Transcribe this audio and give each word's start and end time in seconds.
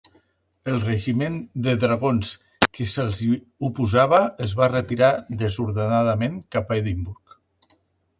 El 0.71 0.77
regiment 0.83 1.33
de 1.65 1.73
dragons 1.83 2.31
que 2.77 2.87
se'ls 2.93 3.19
hi 3.25 3.29
oposava 3.67 4.21
es 4.47 4.55
va 4.61 4.71
retirar 4.73 5.11
desordenadament 5.43 6.41
cap 6.57 6.75
a 6.75 6.79
Edimburg. 6.81 7.37